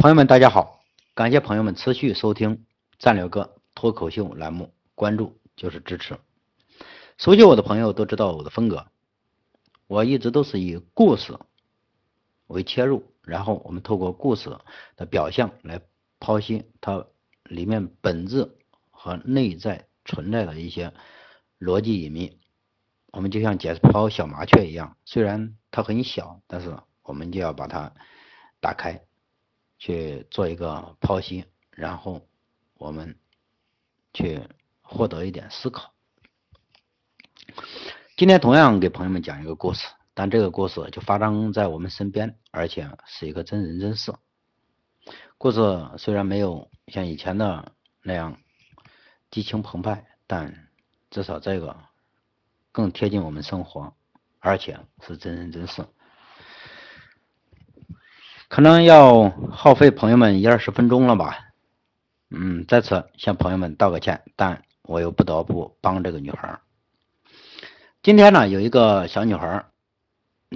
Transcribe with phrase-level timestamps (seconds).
[0.00, 0.84] 朋友们，大家好！
[1.12, 2.64] 感谢朋友们持续收听
[3.00, 6.16] 战略哥脱口秀栏目，关注就是支持。
[7.16, 8.86] 熟悉我的朋友都知道我的风格，
[9.88, 11.36] 我一直都是以故事
[12.46, 14.56] 为切入，然后我们透过故事
[14.94, 15.80] 的表象来
[16.20, 17.04] 剖析它
[17.42, 18.56] 里面本质
[18.90, 20.94] 和内在存在的一些
[21.58, 22.38] 逻辑隐秘。
[23.10, 27.92] 我们就像解剖小麻雀一样，虽然它很小，但是我们就要把它
[28.60, 29.07] 打开。
[29.78, 32.26] 去做一个剖析，然后
[32.74, 33.16] 我们
[34.12, 34.40] 去
[34.82, 35.92] 获得一点思考。
[38.16, 44.12] 今天同样给朋友们讲一个故事，但这个故事就发生在我们身边，而且是一个真人真事。
[45.38, 45.60] 故事
[45.96, 47.72] 虽然没有像以前的
[48.02, 48.38] 那样
[49.30, 50.68] 激情澎湃，但
[51.10, 51.76] 至少这个
[52.72, 53.94] 更贴近我们生活，
[54.40, 55.86] 而且是真人真事。
[58.48, 61.38] 可能要耗费朋友们一二十分钟了吧，
[62.30, 66.58] 嗯，在此向朋友们道个歉，但我又不得不帮这个女孩。
[68.02, 69.66] 今天呢，有一个小女孩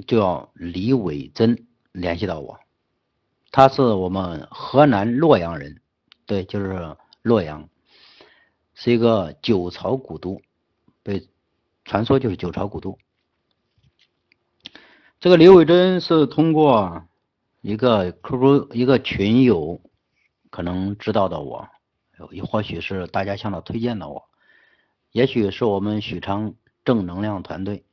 [0.07, 2.59] 叫李伟珍联系到我，
[3.51, 5.83] 她是我们河南洛阳人，
[6.25, 7.69] 对，就是洛阳，
[8.75, 10.41] 是一个九朝古都，
[11.03, 11.29] 被
[11.85, 12.99] 传说就是九朝古都。
[15.21, 17.05] 这个李伟珍是通过。
[17.63, 19.81] 一个 QQ 一个群友
[20.51, 21.69] 可能知道的我，
[22.33, 24.29] 也或许是大家向他推荐的我，
[25.13, 27.85] 也许是我们许昌正能量团队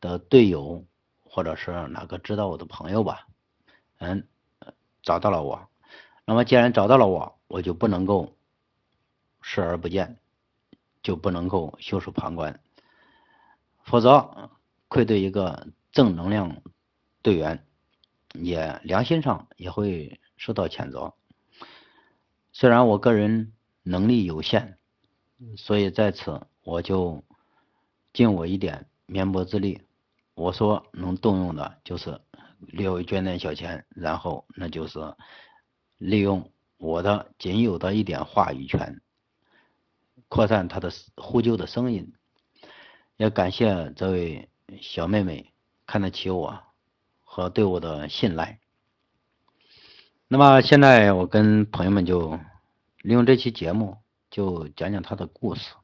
[0.00, 0.86] 的队友，
[1.22, 3.26] 或者是哪个知道我的朋友吧，
[3.98, 4.26] 嗯，
[5.02, 5.68] 找到了我。
[6.24, 8.34] 那么既然找到了我，我就不能够
[9.42, 10.18] 视而不见，
[11.02, 12.58] 就不能够袖手旁观，
[13.84, 14.50] 否则
[14.88, 16.62] 愧对一个正能量
[17.20, 17.67] 队员。
[18.40, 21.14] 也良心上也会受到谴责。
[22.52, 24.78] 虽然我个人能力有限，
[25.56, 27.22] 所以在此我就
[28.12, 29.82] 尽我一点绵薄之力。
[30.34, 32.20] 我说能动用的就是
[32.60, 34.98] 略微捐点小钱，然后那就是
[35.98, 39.00] 利用我的仅有的一点话语权，
[40.28, 42.12] 扩散他的呼救的声音。
[43.16, 44.48] 也感谢这位
[44.80, 45.52] 小妹妹
[45.86, 46.67] 看得起我。
[47.30, 48.58] 和对我的信赖。
[50.28, 52.40] 那么现在我跟朋友们就
[53.02, 53.98] 利用这期节目，
[54.30, 55.74] 就讲讲他的故事，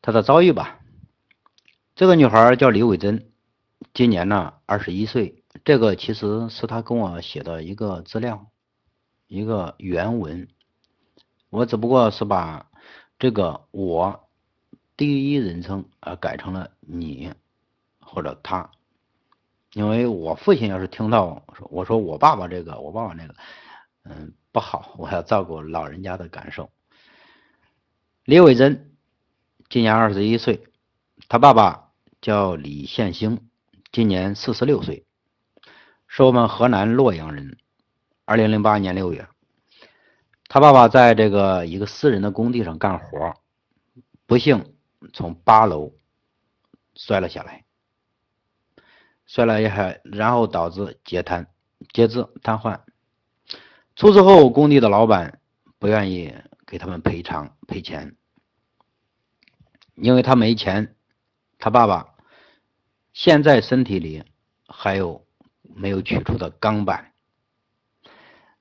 [0.00, 0.78] 他的遭遇吧。
[1.96, 3.28] 这个女孩叫李伟珍，
[3.92, 5.42] 今年呢二十一岁。
[5.64, 8.46] 这个其实是他跟我写的一个资料，
[9.26, 10.46] 一个原文。
[11.50, 12.70] 我只不过是把
[13.18, 14.28] 这个我
[14.96, 17.34] 第一人称啊改成了你
[17.98, 18.70] 或者他。
[19.76, 23.34] 因为我父亲要是听到说我说我爸爸这个我爸爸那个，
[24.04, 26.70] 嗯不好，我要照顾老人家的感受。
[28.24, 28.96] 李伟珍
[29.68, 30.64] 今年二十一岁，
[31.28, 31.90] 他爸爸
[32.22, 33.50] 叫李宪兴，
[33.92, 35.04] 今年四十六岁，
[36.08, 37.58] 是我们河南洛阳人。
[38.24, 39.28] 二零零八年六月，
[40.48, 43.34] 他爸爸在这个一个私人的工地上干活，
[44.24, 44.74] 不幸
[45.12, 45.92] 从八楼
[46.94, 47.65] 摔了下来。
[49.26, 51.48] 摔了一下，然后导致截瘫、
[51.92, 52.80] 截肢、瘫痪。
[53.96, 55.40] 出事后，工地的老板
[55.78, 56.34] 不愿意
[56.66, 58.16] 给他们赔偿赔钱，
[59.94, 60.94] 因为他没钱。
[61.58, 62.14] 他爸爸
[63.14, 64.22] 现在身体里
[64.68, 65.26] 还有
[65.62, 67.12] 没有取出的钢板。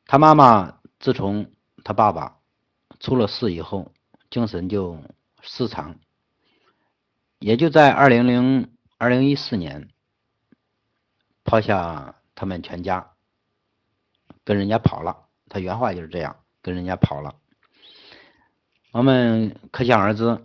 [0.07, 1.51] 他妈妈自从
[1.83, 2.39] 他爸爸
[2.99, 3.91] 出了事以后，
[4.29, 4.97] 精神就
[5.41, 5.99] 失常，
[7.39, 9.89] 也就在二零零二零一四年。
[11.45, 13.13] 抛下他们全家，
[14.43, 15.27] 跟人家跑了。
[15.47, 17.35] 他原话就是这样，跟人家跑了。
[18.91, 20.43] 我们可想而知，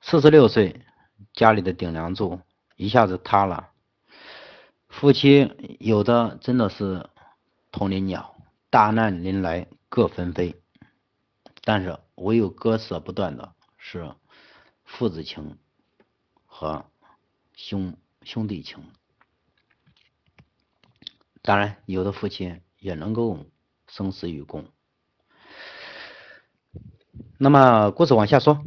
[0.00, 0.84] 四十六岁，
[1.32, 2.40] 家里的顶梁柱
[2.76, 3.70] 一下子塌了。
[4.88, 7.08] 夫妻有的真的是
[7.72, 8.36] 同林鸟，
[8.70, 10.60] 大难临来各纷飞。
[11.62, 14.14] 但是唯有割舍不断的是
[14.84, 15.58] 父子情
[16.44, 16.84] 和
[17.54, 18.84] 兄兄弟情。
[21.46, 23.38] 当然，有的父亲也能够
[23.86, 24.64] 生死与共。
[27.36, 28.64] 那么，故事往下说，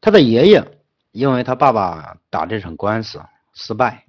[0.00, 0.80] 他的爷爷
[1.12, 3.22] 因为他爸爸打这场官司
[3.52, 4.06] 失败，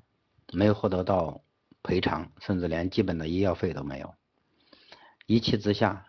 [0.53, 1.41] 没有获得到
[1.83, 4.15] 赔偿，甚至连基本的医药费都没有，
[5.25, 6.05] 一气之下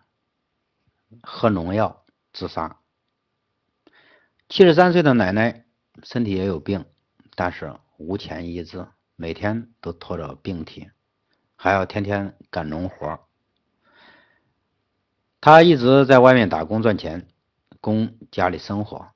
[1.21, 2.79] 喝农药自杀。
[4.47, 5.65] 七十三岁的奶奶
[6.01, 6.85] 身体也有病，
[7.35, 8.87] 但是无钱医治。
[9.15, 10.89] 每天都拖着病体，
[11.63, 13.21] 还要天天干农活。
[15.39, 17.25] 他一直在外面打工赚钱，
[17.79, 19.07] 供家里生活。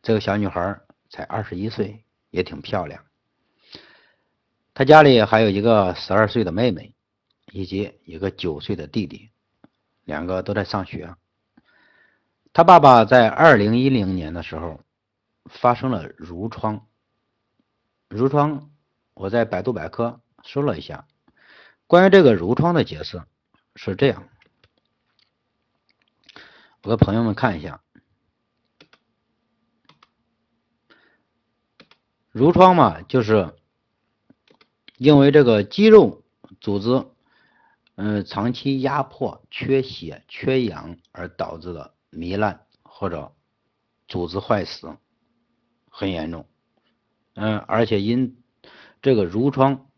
[0.00, 0.80] 这个小女孩
[1.10, 3.04] 才二十一岁，也挺漂亮。
[4.72, 6.94] 她家里还有一个十二岁的妹妹，
[7.52, 9.30] 以及一个九岁的弟弟，
[10.04, 11.14] 两个都在上学。
[12.54, 14.80] 他爸爸在二零一零年的时候
[15.50, 16.86] 发生了褥疮。
[18.08, 18.70] 褥疮，
[19.12, 21.06] 我在百度百科搜了一下，
[21.90, 23.20] 关于这个褥疮的解释
[23.74, 24.28] 是这样，
[26.84, 27.82] 我给朋友们看一下。
[32.32, 33.56] 褥疮嘛，就是
[34.98, 36.22] 因为这个肌肉
[36.60, 37.08] 组织，
[37.96, 41.92] 嗯，长期压迫、缺血、缺氧而导致的。
[42.12, 43.32] 糜烂或者
[44.06, 44.96] 组织坏死
[45.90, 46.46] 很严重，
[47.34, 48.40] 嗯，而且因
[49.02, 49.89] 这个褥疮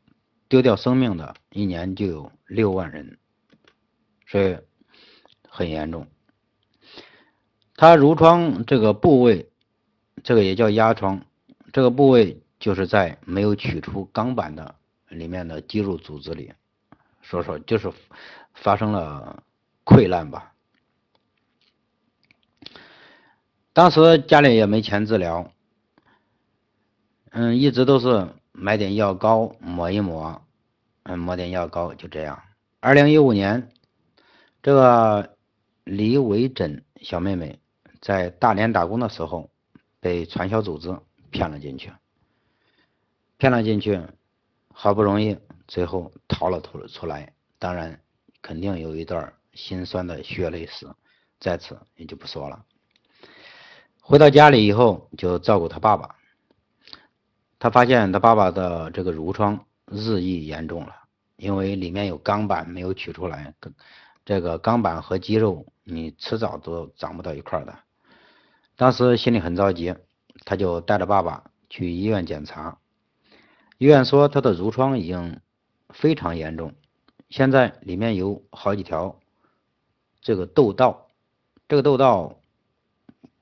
[0.52, 3.16] 丢掉生命的一年就有六万人，
[4.26, 4.58] 所以
[5.48, 6.06] 很严重。
[7.74, 9.50] 它褥疮这个部位，
[10.22, 11.24] 这个也叫压疮，
[11.72, 14.74] 这个部位就是在没有取出钢板的
[15.08, 16.52] 里面的肌肉组织里，
[17.22, 17.90] 说说就是
[18.52, 19.42] 发生了
[19.86, 20.52] 溃烂吧。
[23.72, 25.50] 当时家里也没钱治疗，
[27.30, 30.42] 嗯，一直都是买点药膏抹一抹，
[31.04, 32.42] 嗯，抹点药膏就这样。
[32.80, 33.70] 二零一五年，
[34.62, 35.36] 这个
[35.84, 37.58] 李伟珍小妹妹
[38.00, 39.50] 在大连打工的时候，
[40.00, 40.96] 被传销组织
[41.30, 41.92] 骗了进去，
[43.38, 44.00] 骗了进去，
[44.72, 48.00] 好不容易最后逃了出出来，当然
[48.42, 50.86] 肯定有一段心酸的血泪史，
[51.40, 52.64] 在此也就不说了。
[54.00, 56.16] 回到家里以后，就照顾他爸爸。
[57.62, 60.96] 他发现他爸爸的这个褥疮日益严重了，
[61.36, 63.54] 因为里面有钢板没有取出来，
[64.24, 67.78] 这个钢板和肌肉你迟早都长不到一块儿的。
[68.74, 69.94] 当时心里很着急，
[70.44, 72.78] 他就带着爸爸去医院检查。
[73.78, 75.38] 医院说他的褥疮已经
[75.90, 76.74] 非常严重，
[77.30, 79.20] 现在里面有好几条
[80.20, 81.06] 这个窦道，
[81.68, 82.40] 这个窦道。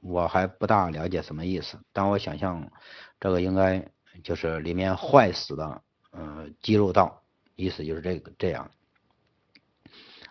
[0.03, 2.71] 我还不大了解什么意思，但我想象
[3.19, 3.87] 这个应该
[4.23, 7.23] 就是里面坏死的，呃，肌肉道，
[7.57, 8.71] 意思就是这个这样。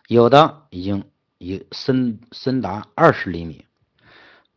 [0.07, 1.03] 有的已经
[1.37, 3.65] 已深深达二十厘米，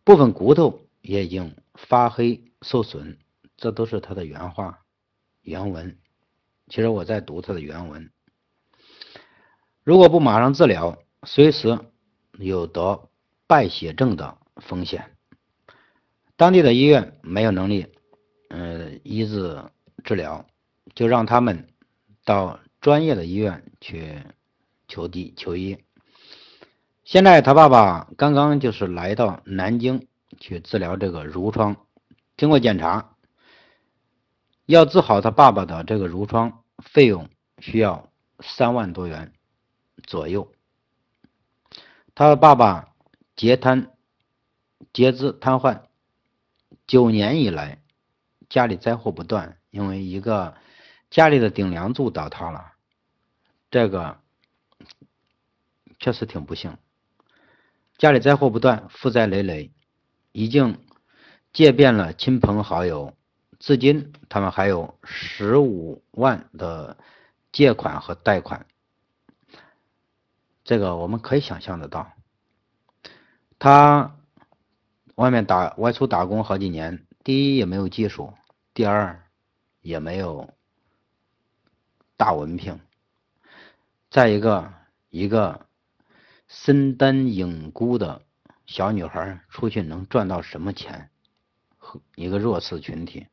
[0.05, 3.19] 部分骨头也已经发黑受损，
[3.56, 4.81] 这都是他的原话
[5.43, 5.99] 原文。
[6.69, 8.11] 其实我在读他的原文，
[9.84, 11.79] 如果不马上治疗，随时
[12.38, 13.08] 有得
[13.46, 14.38] 败血症的。
[14.56, 15.17] 风险，
[16.37, 17.87] 当地的医院没有能力，
[18.54, 19.64] 嗯，医治
[20.04, 20.44] 治疗，
[20.94, 21.66] 就让他们
[22.25, 24.22] 到专业的医院去
[24.87, 25.78] 求医求医。
[27.02, 30.06] 现在他爸爸刚刚就是来到南京
[30.38, 31.76] 去治疗这个褥疮，
[32.37, 33.16] 经过检查，
[34.66, 38.10] 要治好他爸爸的这个褥疮，费用需要
[38.40, 39.32] 三万多元
[40.05, 40.52] 左右。
[42.14, 42.94] 他爸爸
[43.34, 43.88] 截瘫。
[44.93, 45.84] 截肢瘫痪，
[46.87, 47.81] 九年以来
[48.52, 50.54] 家里灾祸不断，因为一个
[51.08, 52.75] 家里的顶梁柱倒塌了，
[53.70, 54.19] 这个
[55.98, 56.76] 确实挺不幸。
[57.96, 59.72] 家里灾祸不断，负债累累，
[60.32, 60.79] 已经
[61.55, 63.15] 借遍了亲朋好友，
[63.58, 66.98] 至今他们还有十五万的
[67.53, 68.67] 借款和贷款，
[70.62, 72.12] 这个我们可以想象得到，
[73.58, 74.15] 他。
[75.15, 78.32] 外面打外出打工好几年，第一也没有技术，
[78.74, 79.29] 第二
[79.81, 80.52] 也没有
[82.17, 82.81] 大文凭。
[84.10, 84.72] 再一个，
[85.10, 85.67] 一个
[86.48, 88.22] 身单影孤的
[88.67, 91.10] 小女孩出去能赚到什么钱？
[92.14, 93.26] 一个弱势群体。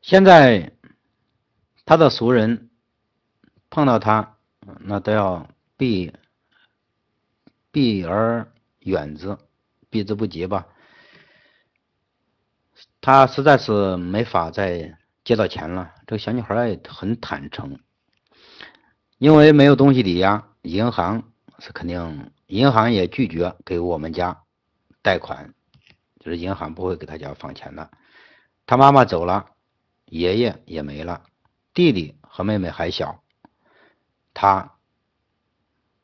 [0.00, 0.72] 现在
[1.84, 2.70] 他的熟人
[3.70, 4.36] 碰到他，
[4.80, 6.12] 那都要避
[7.70, 8.46] 避而。
[8.84, 9.38] 远之，
[9.90, 10.66] 避之不及吧。
[13.02, 15.92] 他实在是没法再借到钱了。
[16.06, 17.80] 这个小女孩也很坦诚，
[19.18, 21.24] 因为没有东西抵押，银行
[21.58, 24.44] 是肯定，银行也拒绝给我们家
[25.02, 25.52] 贷款，
[26.20, 27.90] 就是银行不会给他家放钱的。
[28.66, 29.46] 他妈妈走了，
[30.04, 31.24] 爷爷也没了，
[31.74, 33.20] 弟弟和妹妹还小，
[34.32, 34.76] 他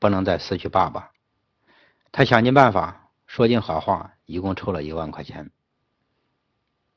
[0.00, 1.12] 不能再失去爸爸。
[2.10, 5.52] 他想尽办法，说尽好话，一共凑了一万块钱。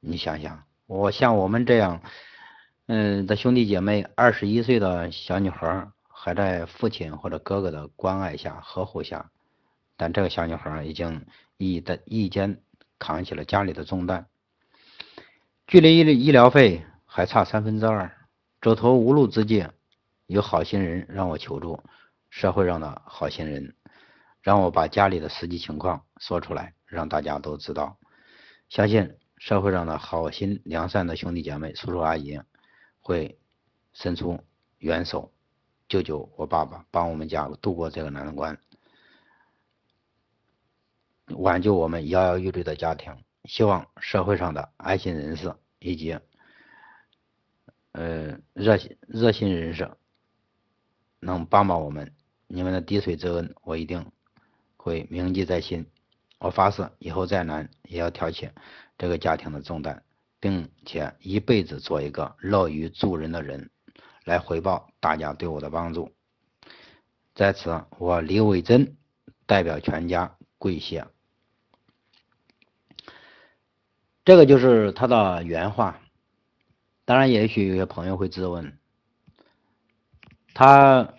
[0.03, 2.01] 你想想，我像我们这样，
[2.88, 9.29] 嗯的兄弟姐妹，二十一岁的小女孩还在父亲或者哥哥的关爱下、呵护下，
[9.98, 11.27] 但这个小女孩已经
[11.58, 12.63] 一的一肩
[12.98, 14.25] 扛起了家里的重担，
[15.67, 18.12] 距离医医疗费还差三分之二，
[18.60, 19.67] 走投无路之际，
[20.25, 21.84] 有好心人让我求助，
[22.31, 23.75] 社会上的好心人
[24.41, 27.98] 让我把家里的实际情况说出来，让大家都知道，
[28.67, 32.39] 相信社会上的好心良善的兄弟姐妹、叔叔阿姨。
[33.03, 33.39] 会
[33.93, 34.39] 伸出
[34.77, 35.33] 援手，
[35.89, 38.60] 救救我爸爸，帮我们家度过这个难关，
[41.29, 43.12] 挽救我们摇摇欲坠的家庭。
[43.45, 46.19] 希望社会上的爱心人士以及
[47.93, 49.89] 呃热心热心人士
[51.19, 52.13] 能帮帮我们。
[52.45, 54.12] 你们的滴水之恩，我一定
[54.77, 55.88] 会铭记在心。
[56.41, 58.50] 我发誓，以后再难也要挑起
[58.98, 60.03] 这个家庭的重担。
[60.41, 63.69] 并且一辈子做一个乐于助人的人，
[64.25, 66.12] 来回报大家对我的帮助。
[67.36, 68.98] 在此，我李伟珍
[69.45, 71.05] 代表全家跪谢。
[74.25, 76.01] 这个就是他的原话。
[77.05, 78.79] 当然，也许有些朋友会质问：
[80.55, 81.13] 他，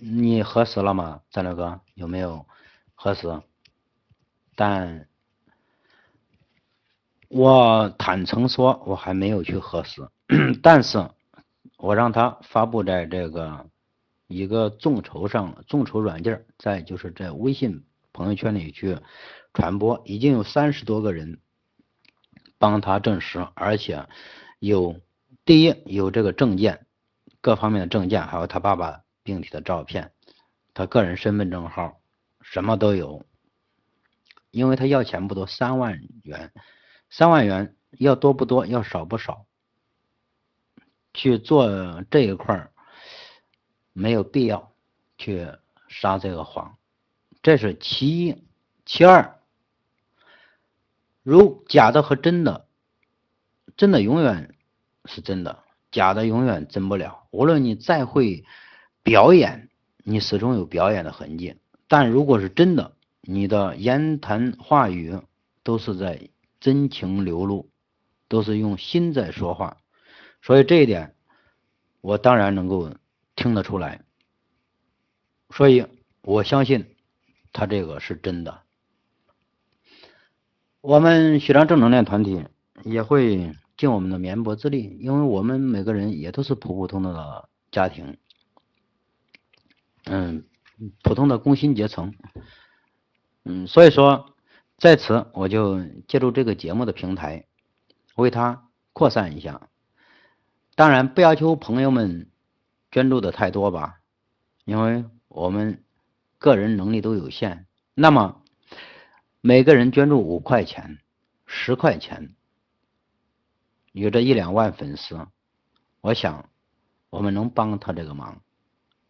[0.00, 1.20] 你核实了吗？
[1.30, 2.46] 战略哥有没有
[2.94, 3.42] 核实？
[4.58, 5.06] 但。
[7.30, 10.08] 我坦诚说，我还没有去核实，
[10.62, 11.10] 但是
[11.76, 13.66] 我让他发布在这个
[14.28, 17.84] 一个众筹上，众筹软件，在就是在微信
[18.14, 18.96] 朋友圈里去
[19.52, 21.38] 传播，已经有三十多个人
[22.56, 24.06] 帮他证实，而且
[24.58, 24.98] 有
[25.44, 26.86] 第一有这个证件，
[27.42, 30.12] 各方面的证件，还有他爸爸病体的照片，
[30.72, 32.00] 他个人身份证号，
[32.40, 33.26] 什么都有，
[34.50, 36.52] 因为他要钱不多，三万元。
[37.10, 38.66] 三万元要多不多？
[38.66, 39.46] 要少不少？
[41.14, 42.72] 去做这一块儿
[43.92, 44.72] 没有必要
[45.16, 45.48] 去
[45.88, 46.76] 撒这个谎，
[47.42, 48.44] 这是其一。
[48.84, 49.40] 其二，
[51.22, 52.66] 如假的和真的，
[53.76, 54.54] 真的永远
[55.06, 57.26] 是真的，假的永远真不了。
[57.30, 58.44] 无论你再会
[59.02, 59.68] 表演，
[60.04, 61.58] 你始终有表演的痕迹。
[61.86, 62.96] 但如果是真的，
[63.30, 65.20] 你的言谈话语
[65.62, 66.30] 都是在。
[66.60, 67.70] 真情流露，
[68.26, 69.76] 都是用心在说话，
[70.42, 71.14] 所以这一点
[72.00, 72.92] 我当然能够
[73.36, 74.02] 听得出来，
[75.50, 75.86] 所以
[76.22, 76.96] 我相信
[77.52, 78.62] 他这个是真的。
[80.80, 82.44] 我们许昌正能量团体
[82.82, 88.16] 也会尽我们的绵薄之力，因为我们每个人也都是普普通通的家庭，
[90.06, 90.44] 嗯，
[91.04, 92.12] 普通的工薪阶层，
[93.44, 94.34] 嗯，所以说。
[94.80, 97.46] 在此，我就借助这个节目的平台，
[98.14, 99.68] 为他扩散一下。
[100.76, 102.30] 当然，不要求朋友们
[102.92, 103.98] 捐助的太多吧，
[104.64, 105.82] 因为我们
[106.38, 107.66] 个人能力都有限。
[107.94, 108.40] 那么，
[109.40, 111.00] 每个人捐助五块钱、
[111.44, 112.36] 十块钱，
[113.90, 115.26] 有着一两万粉丝，
[116.00, 116.48] 我想
[117.10, 118.40] 我们能帮他这个忙。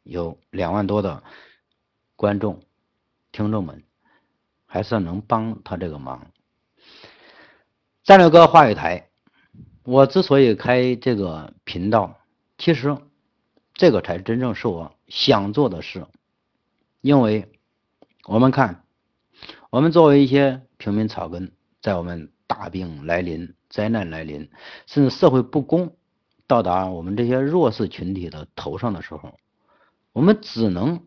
[0.03, 1.23] 有两万多的
[2.17, 2.63] 观众、
[3.33, 3.85] 听众们。
[4.69, 6.27] 还是能帮他这个忙。
[8.05, 9.09] 战略哥话语台，
[9.83, 12.19] 我之所以开这个频道，
[12.59, 12.97] 其实
[13.75, 16.07] 这个才真正是我想做的事。
[17.01, 17.51] 因为
[18.25, 18.85] 我们看，
[19.71, 24.51] 我们作为一些平民草根，在我们大病来临、灾难来临，
[24.87, 25.97] 甚至社会不公
[26.47, 29.39] 到达我们这些弱势群体的头上的时候，
[30.13, 31.05] 我们只能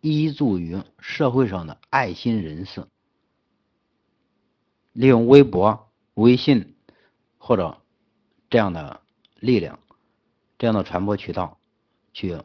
[0.00, 2.86] 依助于社会上的爱心人士。
[4.94, 6.76] 利用微博、微信
[7.36, 7.78] 或者
[8.48, 9.00] 这样的
[9.40, 9.80] 力量、
[10.56, 11.58] 这样的传播渠道，
[12.12, 12.38] 去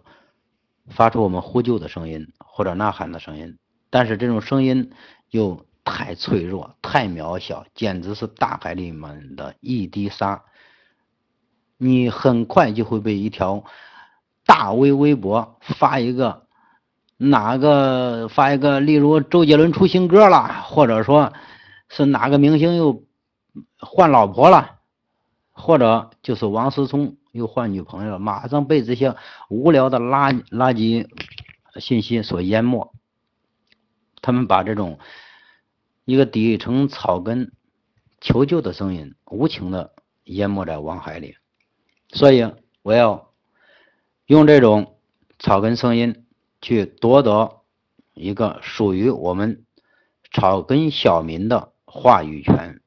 [0.88, 3.56] 发出我们呼救的声音或者呐喊的声音。
[3.92, 4.92] 但是这种声音
[5.30, 10.44] 又太脆弱、太渺小，简直是大海里面的一滴沙。
[11.78, 13.64] 你很快就会被一条
[14.44, 16.48] 大 V 微博发一个
[17.16, 21.32] 哪个发一个，例如周杰伦出新歌了，或者说。
[21.90, 23.04] 是哪个明星又
[23.78, 24.80] 换老婆了，
[25.52, 29.16] 或者就是王思聪又换女朋友了，马上被这些
[29.50, 31.08] 无聊的垃垃圾
[31.80, 32.94] 信息所淹没。
[34.22, 35.00] 他们把这种
[36.06, 37.52] 一个底层草根
[38.22, 39.94] 求救的声音无情的
[40.26, 41.38] 淹没在网海里，
[42.10, 42.54] 所以
[42.84, 43.32] 我要
[44.28, 45.00] 用这种
[45.40, 46.28] 草根声音
[46.62, 47.62] 去夺得
[48.14, 49.66] 一个属于我们
[50.32, 51.69] 草根小民的。
[51.92, 52.80] 话语权，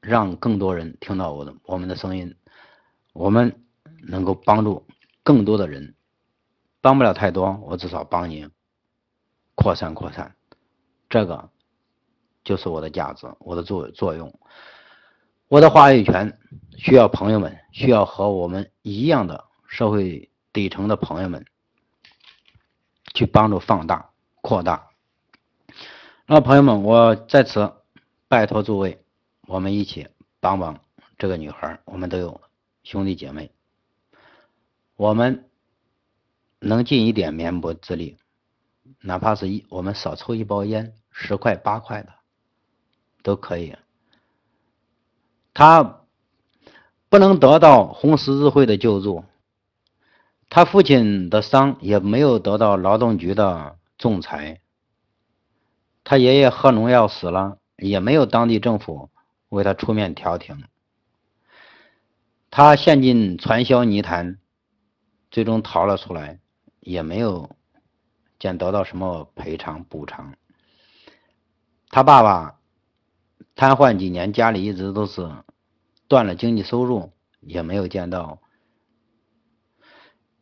[0.00, 2.34] 让更多人听到我的我们的声音。
[3.12, 3.64] 我们
[4.02, 4.86] 能够帮助
[5.22, 5.94] 更多的人，
[6.80, 8.48] 帮不了太多，我至少帮你
[9.54, 10.34] 扩散扩散，
[11.08, 11.50] 这个
[12.42, 14.38] 就是我的价值，我的作作用，
[15.48, 16.38] 我的话语权
[16.76, 21.44] 需要朋友们，需要和我们一样的社会底层的朋友们
[23.14, 24.88] 去帮助放大扩大。
[26.26, 27.74] 那朋友们，我在此
[28.30, 29.02] 拜托诸位，
[29.48, 30.06] 我们一起
[30.38, 30.78] 帮帮
[31.18, 32.40] 这个女孩，我们都有
[32.84, 33.50] 兄弟姐妹。
[34.94, 35.50] 我们
[36.60, 38.18] 能尽一点绵薄之力，
[39.00, 42.12] 哪怕是一我们少抽一包烟，十块八块的
[43.24, 43.74] 都可以。
[45.52, 46.04] 他
[47.08, 49.24] 不能得到红十字会的救助，
[50.48, 54.60] 他父亲的伤也没有得到劳动局的仲裁，
[56.04, 59.10] 他爷爷喝农药死了，也没有当地政府
[59.48, 60.62] 为他出面调停，
[62.50, 64.38] 他陷进传销泥潭。
[65.32, 66.40] 最终逃了出来，
[66.80, 67.50] 也没有
[68.40, 70.34] 见得到什么赔偿补偿。
[71.88, 72.58] 他爸爸
[73.54, 75.30] 瘫痪几年，家里一直都是
[76.08, 78.40] 断了经济收入，也没有见到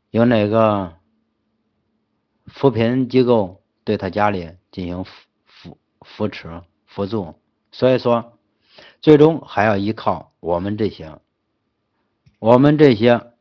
[0.08, 0.96] 有哪个
[2.46, 5.12] 扶贫机构对他家里进行扶
[5.44, 7.40] 扶扶持辅助。
[7.70, 8.36] 所以说，
[9.00, 11.20] 最终还要依靠我们这些，
[12.40, 13.32] 我们这些。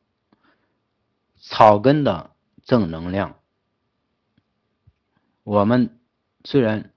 [1.40, 2.36] 草根的
[2.66, 3.40] 正能量，
[5.44, 5.98] 我们
[6.44, 6.92] 虽然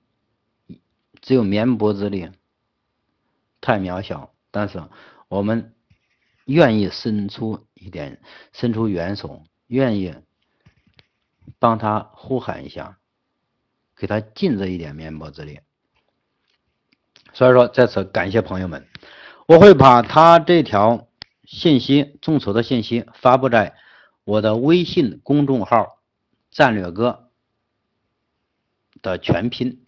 [1.21, 2.33] 只有绵薄之力，
[3.61, 4.83] 太渺小，但是
[5.29, 5.77] 我们
[6.47, 8.21] 愿意伸出一点，
[8.53, 10.17] 伸出援手，愿意
[11.61, 12.99] 帮他呼喊一下，
[13.95, 15.61] 给他尽这一点绵薄之力。
[17.33, 18.87] 所以说，在此感谢朋友们，
[19.47, 21.09] 我会把他这条
[21.45, 23.75] 信息众筹的信息发布在。
[24.23, 25.99] 我的微信公众号
[26.53, 27.31] “战略哥”
[29.03, 29.83] 的全拼，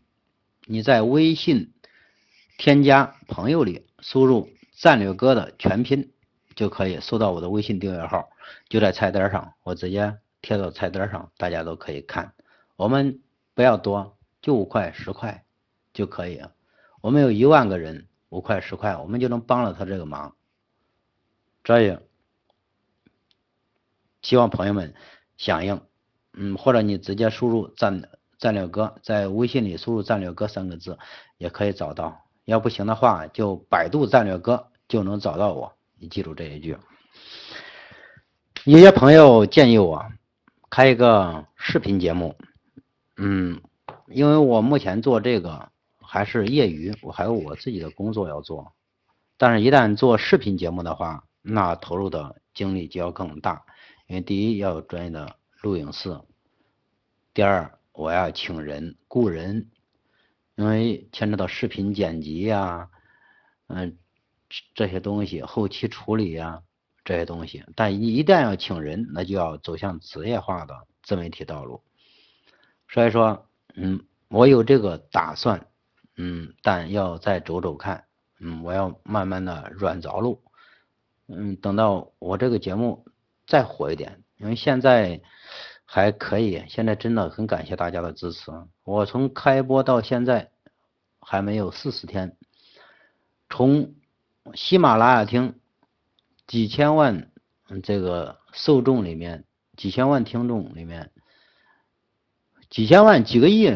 [0.67, 1.73] 你在微信
[2.57, 6.11] 添加朋友里输入“战略哥”的全拼，
[6.57, 8.31] 就可以收到我的微信订阅号，
[8.69, 12.33] 就在菜单上，我直接贴到菜单上，大家都可以看。
[12.75, 13.21] 我们
[13.55, 15.45] 不要多，就五块十块
[15.93, 16.40] 就可以。
[17.03, 20.37] 我们有一万个人，五块十块，我们就能帮了他这个忙。
[21.65, 22.01] 这样。
[24.23, 24.95] 希望朋友们
[25.37, 25.81] 响应，
[26.33, 30.97] 嗯，或者你直接输入“战战略哥”在微信里输入“战略哥”三个字
[31.38, 32.25] 也可以找到。
[32.45, 35.73] 要不行的话，就百度“战略哥”就能找到我。
[35.99, 36.79] 你记住这一句。
[38.65, 40.07] 有些朋友建议我
[40.71, 42.37] 开一个视频节目，
[43.17, 43.61] 嗯，
[44.07, 45.72] 因为我目前做这个
[46.12, 48.75] 还是业余，我还有我自己的工作要做。
[49.38, 53.64] 但是，一旦做视频节目的话，那投入的精力就要更大。
[54.09, 56.20] 因为第一要有专业的录影室，
[57.33, 59.70] 第二我要请人雇人，
[60.57, 62.90] 因为牵扯到视频剪辑呀，
[63.68, 63.96] 嗯
[64.75, 66.62] 这些东西后期处理呀
[67.05, 71.83] 这些东西，但一旦要请人，那就要走向职业化的自媒体道路。
[72.90, 75.66] 所以说，嗯，我有这个打算，
[76.16, 78.05] 嗯，但要再走走看，
[78.40, 80.42] 嗯，我要慢慢的软着陆，
[81.29, 83.05] 嗯，等到我这个节目。
[83.44, 85.20] 再火一点，因为现在
[85.85, 86.64] 还可以。
[86.68, 88.53] 现在真的很感谢大家的支持。
[88.85, 90.53] 我从开播到现在
[91.20, 92.37] 还没有四十天，
[93.51, 93.94] 从
[94.55, 95.59] 喜马拉雅听
[96.46, 97.31] 几千万
[97.83, 99.44] 这个受众里面，
[99.77, 101.11] 几千万听众里面，
[102.70, 103.66] 几千万几个亿，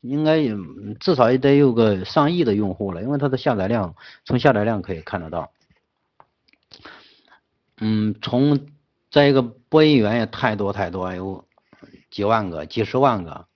[0.00, 0.54] 应该也
[0.98, 3.02] 至少也得有个上亿的用户了。
[3.02, 5.52] 因为它的下载量，从下载量可以看得到。
[7.78, 8.66] 嗯，从。
[9.12, 11.44] 再一个，播音员也太多太多，有
[12.12, 13.48] 几万个、几十万个，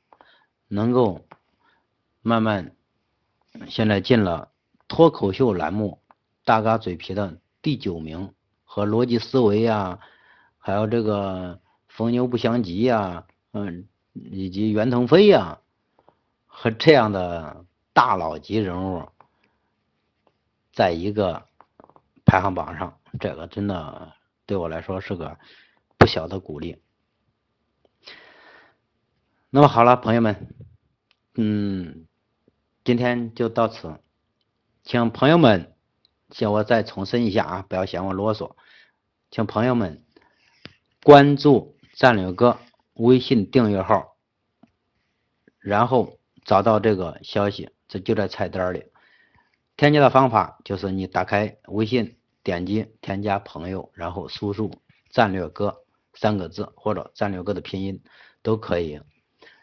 [0.66, 1.24] 能够
[2.22, 2.72] 慢慢
[3.68, 4.48] 现在进了
[4.88, 6.00] 脱口秀栏目
[6.44, 8.32] 《大嘎嘴皮》的第九名，
[8.64, 10.00] 和逻辑思维呀，
[10.58, 15.60] 还有这个疯牛不相及呀，嗯，以及袁腾飞呀，
[16.56, 19.08] 和这样的大佬级人物，
[20.72, 21.48] 在一个
[22.24, 24.14] 排行榜上，这个真的。
[24.46, 25.38] 对我来说是个
[25.96, 26.82] 不小的鼓励。
[29.48, 30.54] 那么好了，朋友们，
[31.34, 32.06] 嗯，
[32.84, 33.98] 今天就到此，
[34.82, 35.74] 请朋友们，
[36.28, 38.54] 请我再重申一下啊，不要嫌我啰嗦，
[39.30, 40.04] 请朋友们
[41.02, 42.58] 关注战略哥
[42.92, 44.18] 微信订阅号，
[45.58, 48.86] 然后找到这个消息，这就在菜单里。
[49.76, 52.16] 添加的方法就是你打开微信。
[52.44, 54.70] 点击添加朋友，然后输入
[55.08, 58.02] 战略哥三个字或者战略哥的拼音
[58.42, 59.00] 都可以。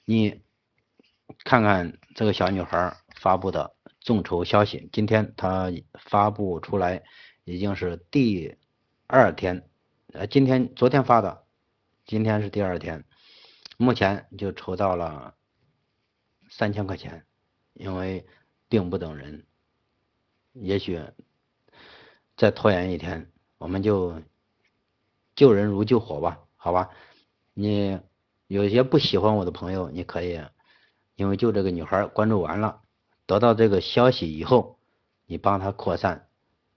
[0.03, 0.41] 你
[1.43, 7.03] 看看这个小女孩发布的众筹消息，今天她发布出来
[7.43, 8.57] 已经是第
[9.05, 9.69] 二天，
[10.13, 11.43] 呃，今天昨天发的，
[12.07, 13.05] 今天是第二天，
[13.77, 15.35] 目前就筹到了
[16.51, 17.25] 三千块钱，
[17.73, 18.27] 因为
[18.69, 19.47] 定不等人，
[20.53, 21.01] 也许
[22.37, 24.21] 再拖延一天，我们就
[25.35, 26.91] 救人如救火吧，好吧，
[27.55, 27.99] 你。
[28.47, 30.41] 有些不喜欢我的朋友，你可以，
[31.15, 32.81] 因为就这个女孩关注完了，
[33.25, 34.77] 得到这个消息以后，
[35.25, 36.27] 你帮她扩散，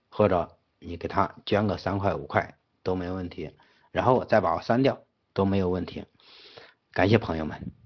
[0.09, 3.57] 或者你给她捐个三块五块都没问题，
[3.91, 6.05] 然后再把我删掉都没有问题。
[6.93, 7.84] 感谢朋友们。